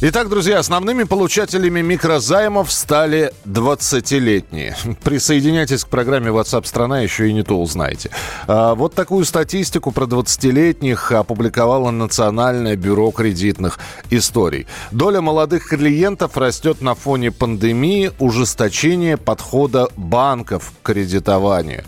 Итак, 0.00 0.28
друзья, 0.28 0.60
основными 0.60 1.02
получателями 1.02 1.80
микрозаймов 1.80 2.70
стали 2.70 3.32
20-летние. 3.46 4.76
Присоединяйтесь 5.02 5.82
к 5.82 5.88
программе 5.88 6.30
WhatsApp 6.30 6.66
страна 6.66 7.00
еще 7.00 7.28
и 7.28 7.32
не 7.32 7.42
то 7.42 7.60
узнаете. 7.60 8.12
А, 8.46 8.76
вот 8.76 8.94
такую 8.94 9.24
статистику 9.24 9.90
про 9.90 10.04
20-летних 10.04 11.10
опубликовало 11.10 11.90
Национальное 11.90 12.76
бюро 12.76 13.10
кредитных 13.10 13.80
историй. 14.08 14.68
Доля 14.92 15.20
молодых 15.20 15.68
клиентов 15.68 16.36
растет 16.36 16.80
на 16.80 16.94
фоне 16.94 17.32
пандемии, 17.32 18.12
ужесточения 18.20 19.16
подхода 19.16 19.88
банков 19.96 20.74
к 20.80 20.86
кредитованию. 20.86 21.82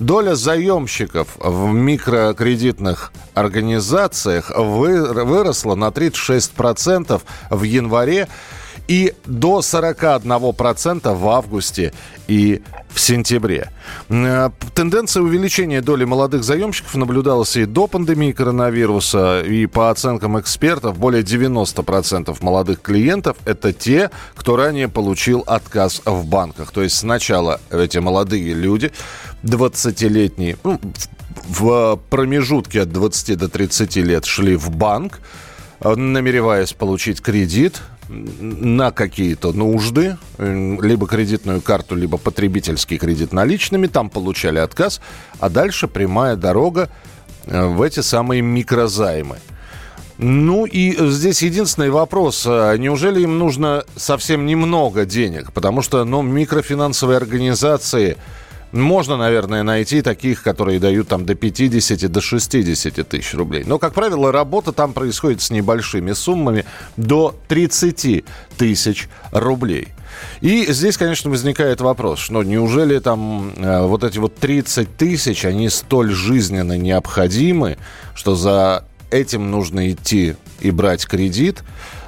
Доля 0.00 0.34
заемщиков 0.34 1.28
в 1.36 1.72
микрокредитных 1.72 3.12
организациях 3.34 4.50
выросла 4.50 5.76
на 5.76 5.90
36% 5.90 7.22
в 7.52 7.62
январе 7.62 8.28
и 8.88 9.14
до 9.26 9.60
41% 9.60 11.14
в 11.14 11.28
августе 11.28 11.92
и 12.26 12.62
в 12.88 13.00
сентябре. 13.00 13.70
Э, 14.08 14.50
тенденция 14.74 15.22
увеличения 15.22 15.80
доли 15.80 16.04
молодых 16.04 16.44
заемщиков 16.44 16.94
наблюдалась 16.96 17.56
и 17.56 17.64
до 17.64 17.86
пандемии 17.86 18.32
коронавируса, 18.32 19.42
и 19.42 19.66
по 19.66 19.90
оценкам 19.90 20.38
экспертов, 20.40 20.98
более 20.98 21.22
90% 21.22 22.36
молодых 22.40 22.82
клиентов– 22.82 23.36
это 23.44 23.72
те, 23.72 24.10
кто 24.34 24.56
ранее 24.56 24.88
получил 24.88 25.44
отказ 25.46 26.02
в 26.04 26.26
банках. 26.26 26.72
То 26.72 26.82
есть 26.82 26.96
сначала 26.96 27.60
эти 27.70 27.98
молодые 27.98 28.52
люди, 28.52 28.92
20-летние, 29.44 30.56
ну, 30.64 30.80
в 31.48 31.98
промежутке 32.10 32.82
от 32.82 32.92
20 32.92 33.38
до 33.38 33.48
30 33.48 33.96
лет 33.96 34.24
шли 34.24 34.56
в 34.56 34.70
банк, 34.70 35.20
намереваясь 35.84 36.72
получить 36.72 37.20
кредит, 37.20 37.82
на 38.08 38.90
какие-то 38.90 39.52
нужды, 39.52 40.18
либо 40.38 41.06
кредитную 41.06 41.60
карту, 41.60 41.94
либо 41.94 42.18
потребительский 42.18 42.98
кредит 42.98 43.32
наличными, 43.32 43.86
там 43.86 44.10
получали 44.10 44.58
отказ, 44.58 45.00
а 45.40 45.48
дальше 45.48 45.88
прямая 45.88 46.36
дорога 46.36 46.90
э, 47.46 47.66
в 47.66 47.80
эти 47.80 48.00
самые 48.00 48.42
микрозаймы. 48.42 49.38
Ну 50.18 50.66
и 50.66 50.94
здесь 51.10 51.42
единственный 51.42 51.90
вопрос. 51.90 52.44
А 52.46 52.76
неужели 52.76 53.22
им 53.22 53.38
нужно 53.38 53.84
совсем 53.96 54.46
немного 54.46 55.06
денег? 55.06 55.52
Потому 55.52 55.80
что 55.80 56.04
ну, 56.04 56.22
микрофинансовые 56.22 57.16
организации– 57.16 58.16
можно, 58.72 59.16
наверное, 59.16 59.62
найти 59.62 60.02
таких, 60.02 60.42
которые 60.42 60.80
дают 60.80 61.08
там 61.08 61.26
до 61.26 61.34
50, 61.34 62.10
до 62.10 62.20
60 62.20 63.08
тысяч 63.08 63.34
рублей. 63.34 63.64
Но, 63.66 63.78
как 63.78 63.92
правило, 63.92 64.32
работа 64.32 64.72
там 64.72 64.92
происходит 64.92 65.42
с 65.42 65.50
небольшими 65.50 66.12
суммами 66.12 66.64
до 66.96 67.34
30 67.48 68.24
тысяч 68.56 69.08
рублей. 69.30 69.88
И 70.40 70.66
здесь, 70.72 70.96
конечно, 70.96 71.30
возникает 71.30 71.80
вопрос, 71.80 72.18
что 72.18 72.42
неужели 72.42 72.98
там 72.98 73.52
э, 73.56 73.82
вот 73.82 74.04
эти 74.04 74.18
вот 74.18 74.36
30 74.36 74.96
тысяч, 74.96 75.44
они 75.44 75.68
столь 75.68 76.10
жизненно 76.10 76.76
необходимы, 76.76 77.78
что 78.14 78.34
за 78.34 78.84
этим 79.10 79.50
нужно 79.50 79.90
идти 79.90 80.36
и 80.60 80.70
брать 80.70 81.06
кредит? 81.06 81.62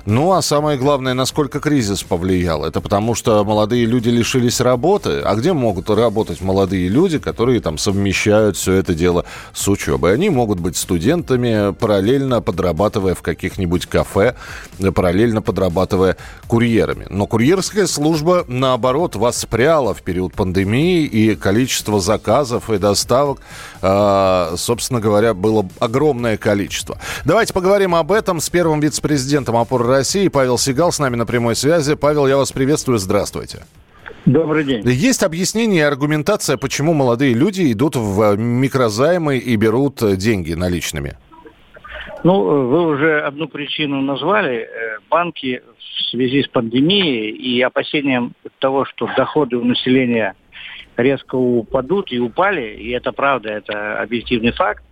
Ну, 0.07 0.33
а 0.33 0.43
самое 0.43 0.77
главное, 0.77 1.15
насколько 1.15 1.61
кризис 1.61 2.03
повлиял. 2.03 2.67
Это 2.67 2.83
потому, 2.83 3.15
что 3.15 3.43
молодые 3.43 3.87
люди 3.87 4.11
лишились 4.11 4.61
работы. 4.61 5.21
А 5.25 5.35
где 5.35 5.55
могут 5.55 5.89
работать 5.89 6.43
молодые 6.43 6.89
люди, 6.89 7.19
которые 7.19 7.61
там 7.61 7.79
совмещают 7.79 8.59
все 8.59 8.75
это 8.75 8.95
дело 8.95 9.25
с 9.55 9.67
учебой? 9.67 10.13
Они 10.13 10.29
могут 10.29 10.61
быть 10.61 10.77
студентами, 10.77 11.73
параллельно 11.73 12.43
подрабатывая 12.43 13.15
в 13.15 13.23
каких-нибудь 13.23 13.87
кафе, 13.87 14.37
параллельно 14.95 15.41
подрабатывая 15.41 16.19
курьерами. 16.49 17.07
Но 17.09 17.27
курьерская 17.27 17.87
служба, 17.87 18.45
наоборот, 18.47 19.17
воспряла 19.17 19.95
в 19.95 20.03
период 20.03 20.35
пандемии, 20.35 21.07
и 21.07 21.35
количество 21.35 21.99
заказов 21.99 22.69
и 22.69 22.77
доставок, 22.77 23.41
э, 23.81 24.55
собственно 24.59 25.01
говоря, 25.01 25.33
было 25.33 25.67
огромное 25.79 26.37
количество. 26.37 26.99
Давайте 27.25 27.55
поговорим 27.55 27.95
об 27.95 28.13
этом 28.13 28.41
с 28.41 28.51
первым 28.51 28.81
вице-президентом 28.81 29.57
опоры 29.57 29.94
России. 29.95 30.29
Павел 30.29 30.59
Сигал 30.59 30.91
с 30.91 30.99
нами 30.99 31.17
на 31.17 31.27
прямой 31.27 31.55
связи. 31.55 31.95
Павел, 31.95 32.27
я 32.27 32.37
вас 32.37 32.53
приветствую. 32.53 32.99
Здравствуйте. 32.99 33.65
Добрый 34.27 34.65
день. 34.65 34.83
Есть 34.87 35.23
объяснение 35.23 35.81
и 35.81 35.85
аргументация, 35.85 36.57
почему 36.57 36.95
молодые 36.95 37.35
люди 37.35 37.71
идут 37.73 37.95
в 37.97 38.37
микрозаймы 38.37 39.39
и 39.39 39.55
берут 39.57 40.03
деньги 40.17 40.55
наличными? 40.55 41.17
Ну, 42.25 42.43
вы 42.43 42.87
уже 42.87 43.21
одну 43.21 43.49
причину 43.49 44.01
назвали. 44.01 44.63
Э, 44.63 44.99
банки 45.11 45.63
в 45.79 46.11
связи 46.11 46.43
с 46.43 46.49
пандемией 46.49 47.31
и 47.31 47.61
опасением 47.61 48.33
того, 48.59 48.87
что 48.87 49.09
доходы 49.17 49.57
у 49.57 49.65
населения 49.65 50.35
резко 50.97 51.35
упадут 51.35 52.13
и 52.13 52.19
упали, 52.19 52.75
и 52.77 52.91
это 52.91 53.13
правда, 53.13 53.51
это 53.51 54.01
объективный 54.01 54.53
факт, 54.53 54.83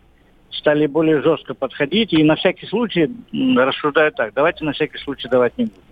стали 0.53 0.87
более 0.87 1.23
жестко 1.23 1.55
подходить 1.55 2.13
и 2.13 2.23
на 2.23 2.37
всякий 2.37 2.67
случай 2.67 3.11
рассуждают 3.33 4.17
так, 4.17 4.35
давайте 4.35 4.65
на 4.65 4.73
всякий 4.73 4.99
случай 4.99 5.29
давать 5.29 5.57
не 5.59 5.65
будем. 5.65 5.83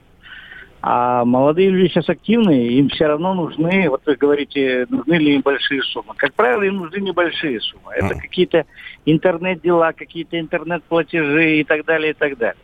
А 0.82 1.26
молодые 1.26 1.69
люди 1.69 1.88
сейчас 1.88 2.09
активные, 2.09 2.72
им 2.78 2.88
все 2.88 3.06
равно 3.06 3.34
нужны, 3.34 3.91
вот 3.91 4.00
вы 4.06 4.16
говорите, 4.16 4.87
нужны 4.88 5.15
ли 5.15 5.34
им 5.34 5.43
большие 5.43 5.82
суммы. 5.82 6.15
Как 6.16 6.32
правило, 6.32 6.62
им 6.62 6.76
нужны 6.76 7.00
небольшие 7.00 7.60
суммы. 7.60 7.93
Это 7.93 8.15
какие-то 8.15 8.65
интернет-дела, 9.04 9.93
какие-то 9.93 10.41
интернет-платежи 10.41 11.59
и 11.60 11.65
так 11.65 11.84
далее, 11.84 12.12
и 12.12 12.15
так 12.15 12.38
далее. 12.38 12.56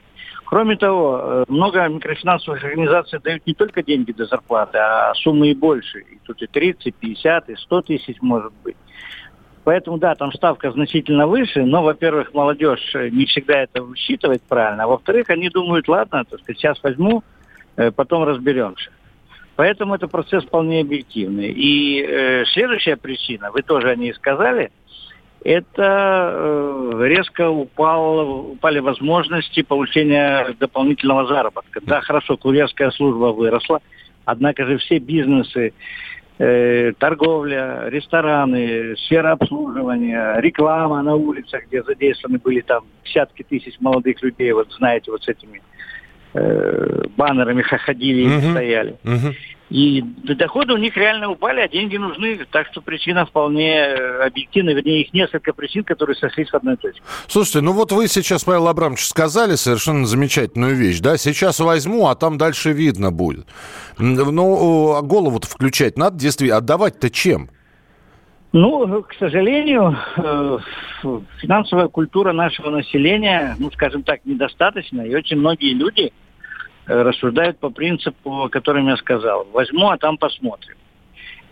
Кроме 0.46 0.76
того, 0.76 1.20
э, 1.20 1.44
много 1.48 1.86
микрофинансовых 1.88 2.64
организаций 2.64 3.18
дают 3.18 3.44
не 3.46 3.52
только 3.52 3.82
деньги 3.82 4.12
до 4.12 4.24
зарплаты, 4.24 4.78
а 4.78 5.12
суммы 5.16 5.48
и 5.48 5.54
больше. 5.54 5.98
И 5.98 6.18
тут 6.24 6.40
и 6.40 6.46
30, 6.46 6.94
50, 6.94 7.50
и 7.50 7.56
100 7.56 7.82
тысяч 7.82 8.16
может 8.22 8.52
быть. 8.64 8.76
Поэтому, 9.66 9.98
да, 9.98 10.14
там 10.14 10.32
ставка 10.32 10.70
значительно 10.70 11.26
выше, 11.26 11.64
но, 11.64 11.82
во-первых, 11.82 12.32
молодежь 12.32 12.94
не 12.94 13.26
всегда 13.26 13.62
это 13.62 13.82
высчитывает 13.82 14.40
правильно, 14.42 14.84
а 14.84 14.86
во-вторых, 14.86 15.28
они 15.28 15.48
думают, 15.48 15.88
ладно, 15.88 16.24
так 16.24 16.38
сказать, 16.38 16.60
сейчас 16.60 16.80
возьму, 16.84 17.24
э, 17.76 17.90
потом 17.90 18.22
разберемся. 18.22 18.90
Поэтому 19.56 19.96
это 19.96 20.06
процесс 20.06 20.44
вполне 20.44 20.82
объективный. 20.82 21.50
И 21.50 22.00
э, 22.00 22.44
следующая 22.52 22.96
причина, 22.96 23.50
вы 23.50 23.62
тоже 23.62 23.90
о 23.90 23.96
ней 23.96 24.14
сказали, 24.14 24.70
это 25.42 26.30
э, 26.32 27.00
резко 27.02 27.50
упал, 27.50 28.52
упали 28.52 28.78
возможности 28.78 29.62
получения 29.62 30.54
дополнительного 30.60 31.26
заработка. 31.26 31.80
Да, 31.82 32.02
хорошо, 32.02 32.36
курьерская 32.36 32.92
служба 32.92 33.32
выросла, 33.32 33.80
однако 34.26 34.64
же 34.64 34.78
все 34.78 35.00
бизнесы 35.00 35.72
э, 36.38 36.92
торговля, 36.98 37.88
рестораны, 37.88 38.96
сфера 38.96 39.32
обслуживания, 39.32 40.38
реклама 40.40 41.02
на 41.02 41.14
улицах, 41.14 41.64
где 41.66 41.82
задействованы 41.82 42.38
были 42.38 42.60
там 42.60 42.84
десятки 43.04 43.42
тысяч 43.42 43.74
молодых 43.80 44.22
людей, 44.22 44.52
вот 44.52 44.72
знаете, 44.72 45.10
вот 45.10 45.22
с 45.22 45.28
этими 45.28 45.62
э, 46.34 47.04
баннерами 47.16 47.62
ходили 47.62 48.22
и 48.22 48.26
uh-huh. 48.26 48.50
стояли. 48.52 48.96
Uh-huh. 49.04 49.34
И 49.68 50.00
доходы 50.00 50.74
у 50.74 50.76
них 50.76 50.96
реально 50.96 51.28
упали, 51.28 51.60
а 51.60 51.68
деньги 51.68 51.96
нужны. 51.96 52.38
Так 52.52 52.68
что 52.68 52.80
причина 52.80 53.26
вполне 53.26 53.74
э, 53.74 54.26
объективна. 54.26 54.70
Вернее, 54.70 55.02
их 55.02 55.12
несколько 55.12 55.52
причин, 55.52 55.82
которые 55.82 56.14
сошлись 56.14 56.48
в 56.50 56.54
одной 56.54 56.76
точке. 56.76 57.02
Слушайте, 57.26 57.62
ну 57.62 57.72
вот 57.72 57.90
вы 57.90 58.06
сейчас, 58.06 58.44
Павел 58.44 58.68
Абрамович, 58.68 59.04
сказали 59.04 59.56
совершенно 59.56 60.06
замечательную 60.06 60.76
вещь. 60.76 61.00
да? 61.00 61.16
Сейчас 61.16 61.58
возьму, 61.58 62.06
а 62.06 62.14
там 62.14 62.38
дальше 62.38 62.70
видно 62.72 63.10
будет. 63.10 63.46
Ну, 63.98 64.94
а 64.94 65.02
голову-то 65.02 65.48
включать 65.48 65.98
надо, 65.98 66.16
действительно. 66.16 66.58
Отдавать-то 66.58 67.10
чем? 67.10 67.50
Ну, 68.52 69.02
к 69.02 69.14
сожалению, 69.18 69.98
э, 70.16 70.58
финансовая 71.40 71.88
культура 71.88 72.32
нашего 72.32 72.70
населения, 72.70 73.56
ну, 73.58 73.72
скажем 73.72 74.04
так, 74.04 74.20
недостаточна. 74.24 75.02
И 75.02 75.14
очень 75.14 75.38
многие 75.38 75.74
люди– 75.74 76.12
рассуждают 76.86 77.58
по 77.58 77.70
принципу, 77.70 78.44
о 78.44 78.48
котором 78.48 78.88
я 78.88 78.96
сказал. 78.96 79.46
Возьму, 79.52 79.90
а 79.90 79.98
там 79.98 80.16
посмотрим. 80.16 80.76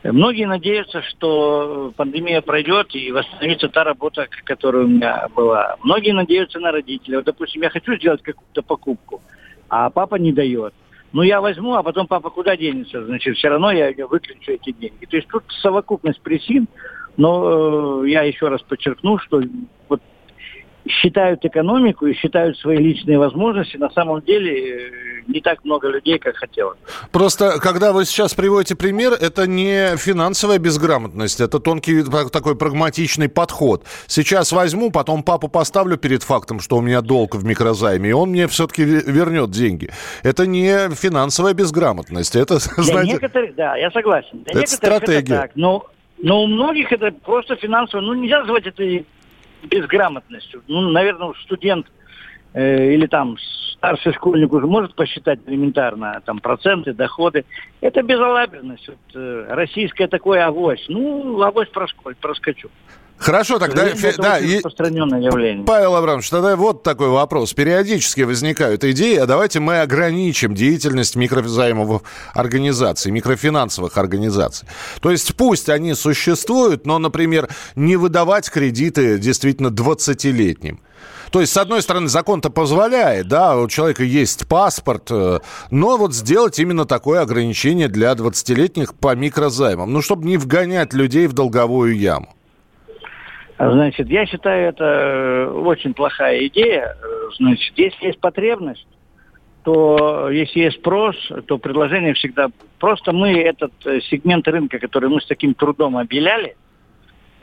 Многие 0.04 0.44
надеются, 0.44 1.00
что 1.02 1.92
пандемия 1.96 2.42
пройдет 2.42 2.94
и 2.94 3.10
восстановится 3.10 3.70
та 3.70 3.84
работа, 3.84 4.28
которая 4.44 4.84
у 4.84 4.88
меня 4.88 5.28
была. 5.34 5.76
Многие 5.82 6.12
надеются 6.12 6.60
на 6.60 6.72
родителей. 6.72 7.16
Вот, 7.16 7.24
допустим, 7.24 7.62
я 7.62 7.70
хочу 7.70 7.96
сделать 7.96 8.22
какую-то 8.22 8.62
покупку, 8.62 9.22
а 9.70 9.88
папа 9.88 10.16
не 10.16 10.32
дает. 10.32 10.74
Ну, 11.14 11.22
я 11.22 11.40
возьму, 11.40 11.74
а 11.74 11.82
потом 11.82 12.06
папа 12.06 12.28
куда 12.28 12.56
денется? 12.56 13.04
Значит, 13.06 13.36
все 13.36 13.48
равно 13.48 13.70
я 13.70 13.92
выключу 14.06 14.52
эти 14.52 14.72
деньги. 14.72 15.06
То 15.06 15.16
есть 15.16 15.28
тут 15.28 15.44
совокупность 15.62 16.20
причин 16.20 16.66
Но 17.16 18.02
э, 18.04 18.10
я 18.10 18.22
еще 18.22 18.48
раз 18.48 18.60
подчеркну, 18.62 19.18
что 19.18 19.40
вот 19.88 20.02
считают 20.86 21.44
экономику 21.44 22.06
и 22.06 22.14
считают 22.14 22.58
свои 22.58 22.78
личные 22.78 23.18
возможности, 23.18 23.76
на 23.76 23.90
самом 23.90 24.20
деле 24.22 24.52
э, 24.52 24.90
не 25.26 25.40
так 25.40 25.64
много 25.64 25.88
людей, 25.88 26.18
как 26.18 26.36
хотелось. 26.36 26.78
Просто, 27.12 27.58
когда 27.60 27.92
вы 27.92 28.04
сейчас 28.04 28.34
приводите 28.34 28.76
пример, 28.76 29.12
это 29.12 29.46
не 29.46 29.96
финансовая 29.96 30.58
безграмотность, 30.58 31.40
это 31.40 31.58
тонкий 31.58 32.02
такой 32.30 32.56
прагматичный 32.56 33.28
подход. 33.28 33.84
Сейчас 34.06 34.52
возьму, 34.52 34.90
потом 34.90 35.22
папу 35.22 35.48
поставлю 35.48 35.96
перед 35.96 36.22
фактом, 36.22 36.60
что 36.60 36.76
у 36.76 36.80
меня 36.80 37.00
долг 37.00 37.34
в 37.34 37.44
микрозайме, 37.44 38.10
и 38.10 38.12
он 38.12 38.30
мне 38.30 38.46
все-таки 38.48 38.84
вернет 38.84 39.50
деньги. 39.50 39.90
Это 40.22 40.46
не 40.46 40.90
финансовая 40.94 41.54
безграмотность, 41.54 42.36
это, 42.36 42.58
Для 42.76 42.84
знаете... 42.84 43.12
некоторых, 43.12 43.54
да, 43.54 43.76
я 43.76 43.90
согласен. 43.90 44.44
Для 44.44 44.62
это 44.62 44.70
стратегия. 44.70 45.34
Это 45.34 45.42
так, 45.42 45.50
но, 45.54 45.86
но 46.18 46.42
у 46.42 46.46
многих 46.46 46.92
это 46.92 47.12
просто 47.12 47.56
финансово, 47.56 48.00
ну 48.00 48.14
нельзя 48.14 48.40
назвать 48.40 48.66
это 48.66 49.04
безграмотностью. 49.64 50.62
Ну, 50.68 50.90
наверное, 50.90 51.32
студент 51.42 51.86
или 52.54 53.06
там 53.06 53.36
старший 53.76 54.14
школьник 54.14 54.52
уже 54.52 54.66
может 54.66 54.94
посчитать 54.94 55.40
элементарно 55.46 56.22
там 56.24 56.38
проценты, 56.38 56.92
доходы. 56.92 57.44
Это 57.80 58.02
безалаберность. 58.02 58.88
Вот, 58.88 58.96
э, 59.14 59.46
российское 59.50 60.08
такое 60.08 60.46
авось. 60.46 60.84
Ну, 60.88 61.40
авось 61.42 61.68
проскочу. 61.68 62.16
проскочу. 62.20 62.70
Хорошо, 63.16 63.58
тогда... 63.58 63.86
Это 63.86 64.20
да, 64.20 64.38
распространенное 64.38 65.20
явление. 65.20 65.64
Павел 65.64 65.94
Абрамович, 65.94 66.28
тогда 66.30 66.56
вот 66.56 66.82
такой 66.82 67.08
вопрос. 67.08 67.54
Периодически 67.54 68.22
возникают 68.22 68.84
идеи, 68.84 69.16
а 69.16 69.26
давайте 69.26 69.60
мы 69.60 69.80
ограничим 69.80 70.54
деятельность 70.54 71.14
микрозаймовых 71.14 72.02
организаций, 72.34 73.12
микрофинансовых 73.12 73.96
организаций. 73.98 74.66
То 75.00 75.10
есть 75.10 75.36
пусть 75.36 75.68
они 75.68 75.94
существуют, 75.94 76.86
но, 76.86 76.98
например, 76.98 77.48
не 77.76 77.96
выдавать 77.96 78.50
кредиты 78.50 79.18
действительно 79.18 79.68
20-летним. 79.68 80.80
То 81.30 81.40
есть, 81.40 81.52
с 81.52 81.56
одной 81.56 81.82
стороны, 81.82 82.08
закон-то 82.08 82.50
позволяет, 82.50 83.28
да, 83.28 83.56
у 83.56 83.68
человека 83.68 84.04
есть 84.04 84.48
паспорт, 84.48 85.10
э, 85.10 85.40
но 85.70 85.96
вот 85.96 86.14
сделать 86.14 86.58
именно 86.58 86.84
такое 86.84 87.20
ограничение 87.20 87.88
для 87.88 88.12
20-летних 88.12 88.94
по 88.94 89.14
микрозаймам, 89.14 89.92
ну, 89.92 90.02
чтобы 90.02 90.26
не 90.26 90.36
вгонять 90.36 90.92
людей 90.94 91.26
в 91.26 91.32
долговую 91.32 91.96
яму. 91.96 92.34
Значит, 93.58 94.08
я 94.08 94.26
считаю, 94.26 94.68
это 94.68 94.84
э, 94.84 95.46
очень 95.46 95.94
плохая 95.94 96.46
идея. 96.48 96.96
Значит, 97.38 97.72
если 97.76 98.06
есть 98.06 98.20
потребность, 98.20 98.86
то 99.62 100.28
если 100.30 100.60
есть 100.60 100.78
спрос, 100.78 101.16
то 101.46 101.58
предложение 101.58 102.14
всегда... 102.14 102.48
Просто 102.78 103.12
мы 103.12 103.40
этот 103.40 103.72
э, 103.86 104.00
сегмент 104.10 104.46
рынка, 104.48 104.78
который 104.78 105.08
мы 105.08 105.20
с 105.20 105.26
таким 105.26 105.54
трудом 105.54 105.96
обеляли, 105.96 106.56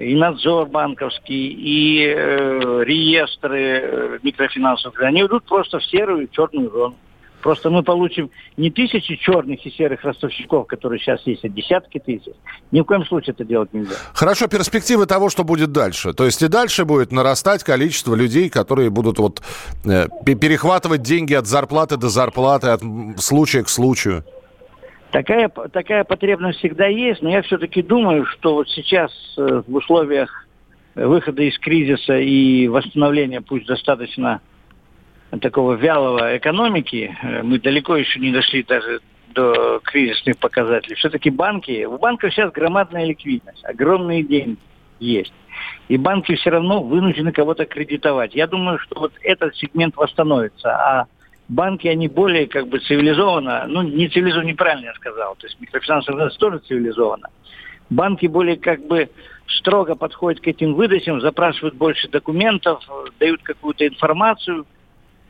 и 0.02 0.16
надзор 0.16 0.68
банковский, 0.68 1.48
и 1.50 2.06
э, 2.06 2.84
реестры 2.84 3.60
э, 3.60 4.20
микрофинансовых, 4.24 5.02
они 5.02 5.22
идут 5.22 5.46
просто 5.46 5.80
в 5.80 5.86
серую 5.86 6.28
и 6.28 6.32
черную 6.32 6.70
зону. 6.70 6.96
Просто 7.42 7.70
мы 7.72 7.82
получим 7.82 8.30
не 8.56 8.70
тысячи 8.70 9.16
черных 9.16 9.66
и 9.66 9.72
серых 9.72 10.04
ростовщиков, 10.04 10.68
которые 10.68 11.00
сейчас 11.00 11.22
есть, 11.26 11.44
а 11.44 11.50
десятки 11.50 11.98
тысяч. 12.00 12.34
Ни 12.72 12.82
в 12.82 12.84
коем 12.84 13.04
случае 13.06 13.34
это 13.34 13.44
делать 13.44 13.74
нельзя. 13.74 13.96
Хорошо, 14.14 14.48
перспективы 14.48 15.08
того, 15.08 15.30
что 15.30 15.44
будет 15.44 15.72
дальше. 15.72 16.14
То 16.14 16.26
есть 16.26 16.42
и 16.44 16.48
дальше 16.48 16.86
будет 16.86 17.12
нарастать 17.12 17.64
количество 17.64 18.14
людей, 18.14 18.50
которые 18.50 18.90
будут 18.90 19.18
вот 19.18 19.42
э, 19.86 20.08
перехватывать 20.24 21.02
деньги 21.02 21.34
от 21.34 21.48
зарплаты 21.48 21.98
до 21.98 22.10
зарплаты, 22.10 22.68
от 22.68 22.82
случая 23.18 23.64
к 23.64 23.70
случаю. 23.70 24.24
Такая, 25.12 25.50
такая 25.50 26.04
потребность 26.06 26.60
всегда 26.60 26.88
есть, 26.88 27.22
но 27.22 27.30
я 27.30 27.42
все-таки 27.42 27.82
думаю, 27.82 28.26
что 28.26 28.56
вот 28.56 28.70
сейчас 28.70 29.12
э, 29.38 29.62
в 29.68 29.76
условиях 29.76 30.48
выхода 30.96 31.44
из 31.44 31.58
кризиса 31.60 32.18
и 32.18 32.68
восстановления, 32.68 33.42
пусть 33.42 33.66
достаточно 33.66 34.42
такого 35.42 35.74
вялого 35.74 36.38
экономики, 36.38 37.16
э, 37.22 37.44
мы 37.44 37.60
далеко 37.60 37.98
еще 37.98 38.20
не 38.20 38.32
дошли 38.32 38.64
даже 38.64 39.02
до 39.34 39.82
кризисных 39.84 40.38
показателей. 40.38 40.96
Все-таки 40.96 41.30
банки, 41.30 41.84
у 41.84 41.98
банков 41.98 42.34
сейчас 42.34 42.52
громадная 42.52 43.06
ликвидность, 43.06 43.64
огромные 43.66 44.24
деньги 44.24 44.58
есть. 45.00 45.34
И 45.90 45.98
банки 45.98 46.36
все 46.36 46.52
равно 46.52 46.82
вынуждены 46.82 47.34
кого-то 47.34 47.66
кредитовать. 47.66 48.34
Я 48.34 48.48
думаю, 48.48 48.80
что 48.80 49.00
вот 49.00 49.14
этот 49.24 49.56
сегмент 49.58 49.96
восстановится, 49.98 50.70
а 50.70 51.08
банки, 51.52 51.88
они 51.88 52.08
более 52.08 52.48
как 52.48 52.68
бы 52.68 52.80
цивилизованно, 52.80 53.66
ну, 53.68 53.82
не 53.82 54.08
цивилизованно, 54.08 54.48
неправильно 54.48 54.86
я 54.88 54.94
сказал, 54.96 55.36
то 55.36 55.48
есть 55.48 55.60
микрофинансовая 55.60 56.30
тоже 56.30 56.60
цивилизованно. 56.60 57.30
Банки 57.90 58.26
более 58.26 58.58
как 58.58 58.86
бы 58.88 59.10
строго 59.48 59.96
подходят 59.96 60.42
к 60.42 60.48
этим 60.48 60.74
выдачам, 60.74 61.22
запрашивают 61.22 61.76
больше 61.76 62.08
документов, 62.08 62.84
дают 63.20 63.44
какую-то 63.44 63.88
информацию– 63.88 64.66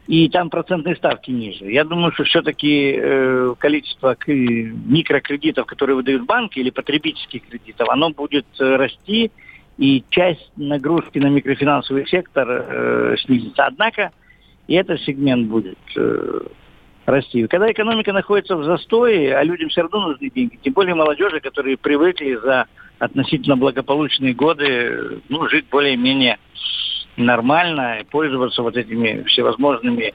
и 0.07 0.29
там 0.29 0.49
процентные 0.49 0.95
ставки 0.95 1.31
ниже. 1.31 1.71
Я 1.71 1.83
думаю, 1.83 2.11
что 2.11 2.23
все-таки 2.23 2.95
э, 2.97 3.55
количество 3.57 4.17
микрокредитов, 4.27 5.65
которые 5.65 5.95
выдают 5.95 6.25
банки, 6.25 6.59
или 6.59 6.69
потребительских 6.69 7.47
кредитов, 7.47 7.87
оно 7.89 8.09
будет 8.09 8.45
э, 8.59 8.75
расти, 8.75 9.31
и 9.77 10.03
часть 10.09 10.51
нагрузки 10.57 11.17
на 11.17 11.27
микрофинансовый 11.27 12.05
сектор 12.07 12.47
э, 12.49 13.15
снизится. 13.23 13.65
Однако 13.65 14.11
и 14.71 14.75
этот 14.75 15.01
сегмент 15.01 15.49
будет 15.49 15.77
э, 15.97 16.39
расти. 17.05 17.45
Когда 17.47 17.69
экономика 17.69 18.13
находится 18.13 18.55
в 18.55 18.63
застое, 18.63 19.37
а 19.37 19.43
людям 19.43 19.67
все 19.67 19.81
равно 19.81 20.07
нужны 20.07 20.29
деньги, 20.29 20.57
тем 20.63 20.71
более 20.71 20.95
молодежи, 20.95 21.41
которые 21.41 21.75
привыкли 21.75 22.35
за 22.35 22.67
относительно 22.97 23.57
благополучные 23.57 24.33
годы 24.33 25.19
ну, 25.27 25.45
жить 25.49 25.65
более-менее 25.69 26.37
нормально 27.17 27.97
пользоваться 28.09 28.61
вот 28.61 28.77
этими 28.77 29.23
всевозможными 29.23 30.13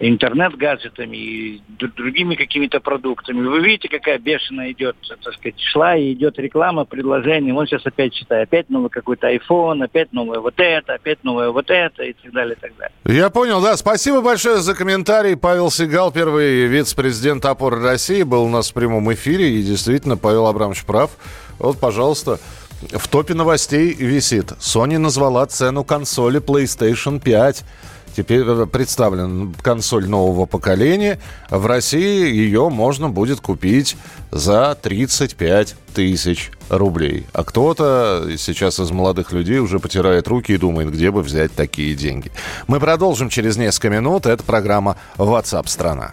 интернет-гаджетами 0.00 1.16
и 1.16 1.62
другими 1.68 2.34
какими-то 2.34 2.80
продуктами. 2.80 3.46
Вы 3.46 3.60
видите, 3.60 3.88
какая 3.88 4.18
бешеная 4.18 4.72
идет, 4.72 4.96
так 5.08 5.34
сказать, 5.34 5.60
шла 5.60 5.96
и 5.96 6.12
идет 6.12 6.38
реклама, 6.38 6.84
предложение. 6.84 7.54
Он 7.54 7.66
сейчас 7.66 7.86
опять 7.86 8.12
читает, 8.12 8.48
опять 8.48 8.70
новый 8.70 8.90
какой-то 8.90 9.32
iPhone, 9.32 9.84
опять 9.84 10.12
новое 10.12 10.40
вот 10.40 10.54
это, 10.58 10.94
опять 10.94 11.22
новое 11.22 11.50
вот 11.50 11.70
это 11.70 12.02
и 12.02 12.12
так 12.12 12.32
далее, 12.32 12.56
и 12.56 12.60
так 12.60 12.72
далее. 12.76 12.92
Я 13.06 13.30
понял, 13.30 13.62
да. 13.62 13.76
Спасибо 13.76 14.20
большое 14.20 14.58
за 14.58 14.74
комментарий. 14.74 15.36
Павел 15.36 15.70
Сигал, 15.70 16.10
первый 16.10 16.66
вице-президент 16.66 17.44
опоры 17.44 17.80
России, 17.80 18.22
был 18.22 18.44
у 18.44 18.48
нас 18.48 18.70
в 18.70 18.74
прямом 18.74 19.12
эфире. 19.12 19.50
И 19.50 19.62
действительно, 19.62 20.16
Павел 20.16 20.46
Абрамович 20.46 20.84
прав. 20.84 21.12
Вот, 21.58 21.78
пожалуйста, 21.78 22.40
в 22.90 23.08
топе 23.08 23.34
новостей 23.34 23.94
висит. 23.94 24.52
Sony 24.58 24.98
назвала 24.98 25.46
цену 25.46 25.84
консоли 25.84 26.40
PlayStation 26.40 27.20
5. 27.20 27.64
Теперь 28.16 28.44
представлена 28.66 29.52
консоль 29.62 30.08
нового 30.08 30.46
поколения. 30.46 31.18
В 31.50 31.66
России 31.66 32.32
ее 32.32 32.68
можно 32.68 33.08
будет 33.08 33.40
купить 33.40 33.96
за 34.30 34.78
35 34.80 35.74
тысяч 35.94 36.50
рублей. 36.68 37.26
А 37.32 37.44
кто-то 37.44 38.28
сейчас 38.38 38.78
из 38.78 38.90
молодых 38.90 39.32
людей 39.32 39.58
уже 39.58 39.78
потирает 39.78 40.28
руки 40.28 40.52
и 40.52 40.56
думает, 40.56 40.92
где 40.92 41.10
бы 41.10 41.22
взять 41.22 41.52
такие 41.54 41.94
деньги. 41.94 42.30
Мы 42.66 42.80
продолжим 42.80 43.28
через 43.28 43.56
несколько 43.56 43.90
минут. 43.90 44.26
Это 44.26 44.42
программа 44.44 44.96
WhatsApp 45.16 45.68
страна. 45.68 46.12